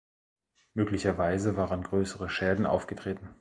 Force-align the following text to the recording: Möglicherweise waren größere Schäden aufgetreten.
Möglicherweise 0.73 1.57
waren 1.57 1.83
größere 1.83 2.27
Schäden 2.27 2.65
aufgetreten. 2.65 3.29